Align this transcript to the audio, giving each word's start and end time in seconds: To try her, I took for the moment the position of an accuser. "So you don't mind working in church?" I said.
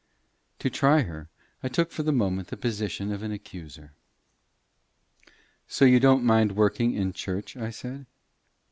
To 0.57 0.71
try 0.71 1.01
her, 1.03 1.29
I 1.61 1.67
took 1.67 1.91
for 1.91 2.01
the 2.01 2.11
moment 2.11 2.47
the 2.47 2.57
position 2.57 3.11
of 3.11 3.21
an 3.21 3.31
accuser. 3.31 3.93
"So 5.67 5.85
you 5.85 5.99
don't 5.99 6.23
mind 6.23 6.53
working 6.55 6.95
in 6.95 7.13
church?" 7.13 7.55
I 7.55 7.69
said. 7.69 8.07